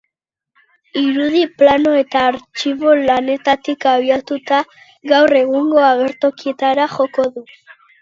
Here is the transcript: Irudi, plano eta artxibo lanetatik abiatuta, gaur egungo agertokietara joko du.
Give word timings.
Irudi, 1.01 1.43
plano 1.61 1.93
eta 1.99 2.23
artxibo 2.31 2.95
lanetatik 3.03 3.89
abiatuta, 3.93 4.65
gaur 5.15 5.39
egungo 5.45 5.87
agertokietara 5.93 6.93
joko 6.99 7.33
du. 7.37 7.51